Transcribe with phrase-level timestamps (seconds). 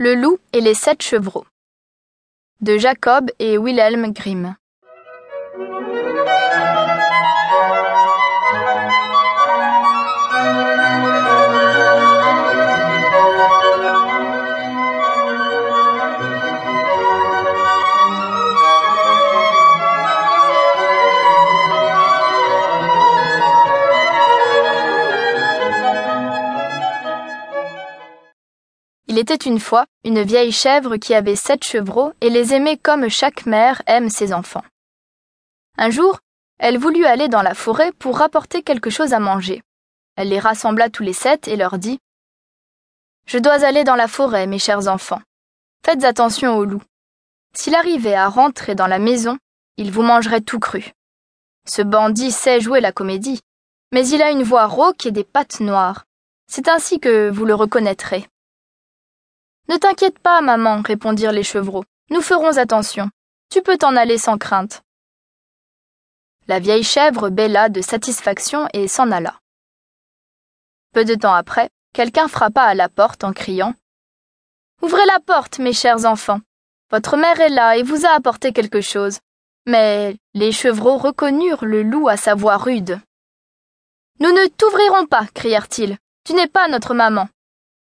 [0.00, 1.44] Le loup et les sept chevreaux
[2.60, 4.54] de Jacob et Wilhelm Grimm.
[29.10, 33.08] Il était une fois une vieille chèvre qui avait sept chevreaux et les aimait comme
[33.08, 34.64] chaque mère aime ses enfants.
[35.78, 36.18] Un jour,
[36.58, 39.62] elle voulut aller dans la forêt pour rapporter quelque chose à manger.
[40.16, 41.98] Elle les rassembla tous les sept et leur dit
[43.24, 45.22] Je dois aller dans la forêt, mes chers enfants.
[45.86, 46.82] Faites attention au loup.
[47.54, 49.38] S'il arrivait à rentrer dans la maison,
[49.78, 50.92] il vous mangerait tout cru.
[51.66, 53.40] Ce bandit sait jouer la comédie,
[53.90, 56.04] mais il a une voix rauque et des pattes noires.
[56.46, 58.26] C'est ainsi que vous le reconnaîtrez.
[59.68, 61.84] Ne t'inquiète pas, maman, répondirent les chevreaux.
[62.10, 63.10] Nous ferons attention.
[63.50, 64.82] Tu peux t'en aller sans crainte.
[66.46, 69.38] La vieille chèvre bêla de satisfaction et s'en alla.
[70.94, 73.74] Peu de temps après, quelqu'un frappa à la porte en criant
[74.80, 76.40] Ouvrez la porte, mes chers enfants.
[76.90, 79.18] Votre mère est là et vous a apporté quelque chose.
[79.66, 82.98] Mais les chevreaux reconnurent le loup à sa voix rude.
[84.20, 85.98] Nous ne t'ouvrirons pas, crièrent-ils.
[86.24, 87.28] Tu n'es pas notre maman.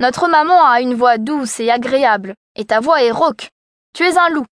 [0.00, 3.50] Notre maman a une voix douce et agréable, et ta voix est rauque.
[3.92, 4.46] Tu es un loup.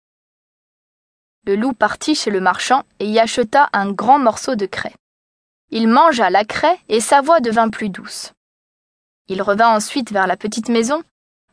[1.45, 4.93] Le loup partit chez le marchand et y acheta un grand morceau de craie.
[5.71, 8.33] Il mangea la craie et sa voix devint plus douce.
[9.27, 11.01] Il revint ensuite vers la petite maison,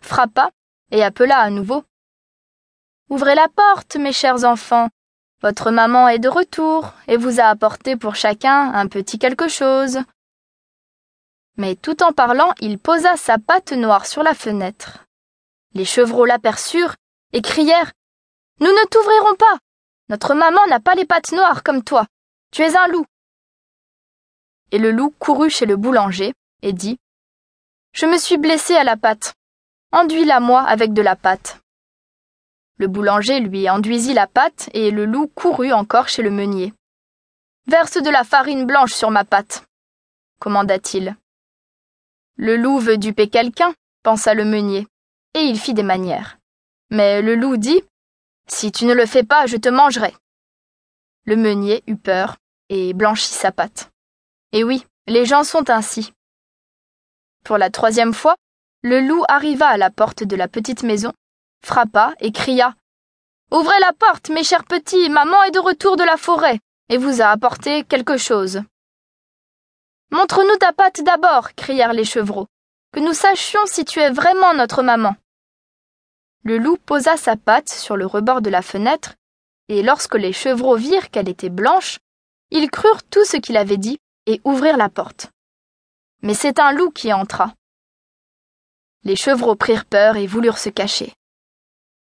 [0.01, 0.51] frappa
[0.91, 1.85] et appela à nouveau.
[3.09, 4.89] Ouvrez la porte, mes chers enfants.
[5.41, 10.01] Votre maman est de retour et vous a apporté pour chacun un petit quelque chose
[11.59, 15.05] mais tout en parlant, il posa sa patte noire sur la fenêtre.
[15.75, 16.95] Les chevreaux l'aperçurent
[17.33, 17.93] et crièrent
[18.61, 19.59] Nous ne t'ouvrirons pas.
[20.09, 22.07] Notre maman n'a pas les pattes noires comme toi.
[22.53, 23.05] Tu es un loup.
[24.71, 26.33] Et le loup courut chez le boulanger
[26.63, 26.99] et dit
[27.93, 29.35] Je me suis blessé à la patte.
[29.91, 31.61] Enduis-la moi avec de la pâte.
[32.77, 36.73] Le boulanger lui enduisit la pâte et le loup courut encore chez le meunier.
[37.67, 39.65] Verse de la farine blanche sur ma pâte,
[40.39, 41.17] commanda-t-il.
[42.39, 44.87] Le loup veut duper quelqu'un, pensa le meunier,
[45.35, 46.39] et il fit des manières.
[46.89, 47.83] Mais le loup dit
[48.47, 50.15] Si tu ne le fais pas, je te mangerai.
[51.25, 52.37] Le meunier eut peur
[52.69, 53.91] et blanchit sa patte.
[54.53, 56.13] Et oui, les gens sont ainsi.
[57.45, 58.37] Pour la troisième fois,
[58.83, 61.13] le loup arriva à la porte de la petite maison,
[61.67, 62.77] frappa et cria
[63.51, 67.21] Ouvrez la porte, mes chers petits, maman est de retour de la forêt et vous
[67.21, 68.63] a apporté quelque chose.
[70.11, 72.47] Montre-nous ta patte d'abord, crièrent les chevreaux,
[72.93, 75.15] que nous sachions si tu es vraiment notre maman.
[76.45, 79.15] Le loup posa sa patte sur le rebord de la fenêtre,
[79.69, 81.99] et lorsque les chevreaux virent qu'elle était blanche,
[82.51, 85.31] ils crurent tout ce qu'il avait dit et ouvrirent la porte.
[86.23, 87.53] Mais c'est un loup qui entra.
[89.05, 91.13] Les chevreaux prirent peur et voulurent se cacher.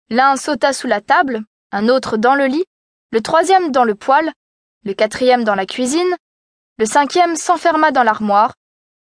[0.10, 2.66] L'un sauta sous la table, un autre dans le lit,
[3.12, 4.32] le troisième dans le poêle,
[4.84, 6.16] le quatrième dans la cuisine,
[6.78, 8.54] le cinquième s'enferma dans l'armoire,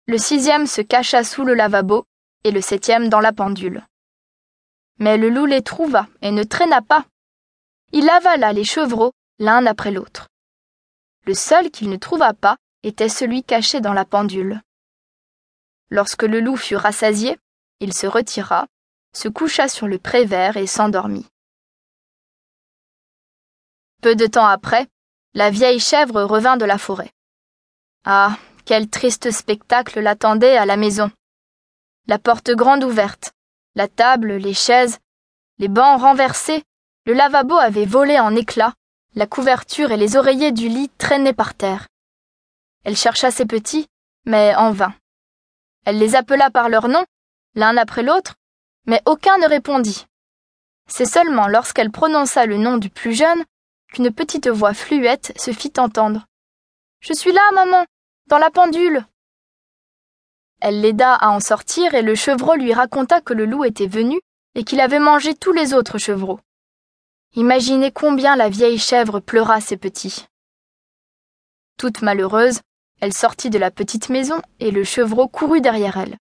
[0.08, 2.06] le sixième se cacha sous le lavabo,
[2.44, 3.86] et le septième dans la pendule.
[5.00, 7.06] Mais le loup les trouva et ne traîna pas.
[7.92, 10.28] Il avala les chevreaux l'un après l'autre.
[11.26, 14.62] Le seul qu'il ne trouva pas était celui caché dans la pendule.
[15.90, 17.40] Lorsque le loup fut rassasié,
[17.80, 18.68] il se retira,
[19.14, 21.26] se coucha sur le prévert et s'endormit.
[24.02, 24.88] Peu de temps après,
[25.34, 27.12] la vieille chèvre revint de la forêt.
[28.08, 31.10] Ah, quel triste spectacle l'attendait à la maison.
[32.06, 33.32] La porte grande ouverte,
[33.74, 35.00] la table, les chaises,
[35.58, 36.64] les bancs renversés,
[37.08, 38.76] le lavabo avait volé en éclats,
[39.16, 41.88] la couverture et les oreillers du lit traînaient par terre.
[42.84, 43.88] Elle chercha ses petits,
[44.26, 44.94] mais en vain.
[45.84, 47.06] Elle les appela par leur nom,
[47.56, 48.36] l'un après l'autre,
[48.86, 50.06] mais aucun ne répondit.
[50.88, 53.44] C'est seulement lorsqu'elle prononça le nom du plus jeune
[53.92, 56.24] qu'une petite voix fluette se fit entendre.
[57.00, 57.84] Je suis là, maman
[58.28, 59.06] dans la pendule.
[60.62, 64.20] Elle l'aida à en sortir et le chevreau lui raconta que le loup était venu
[64.56, 66.40] et qu'il avait mangé tous les autres chevreaux.
[67.36, 70.26] Imaginez combien la vieille chèvre pleura ses petits.
[71.78, 72.62] Toute malheureuse,
[73.02, 76.18] elle sortit de la petite maison et le chevreau courut derrière elle.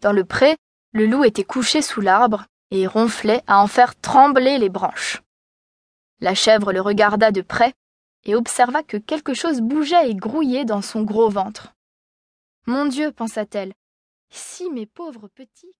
[0.00, 0.56] Dans le pré,
[0.92, 5.22] le loup était couché sous l'arbre et ronflait à en faire trembler les branches.
[6.20, 7.72] La chèvre le regarda de près
[8.26, 11.74] et observa que quelque chose bougeait et grouillait dans son gros ventre.
[12.66, 13.72] Mon Dieu, pensa-t-elle,
[14.30, 15.78] si mes pauvres petits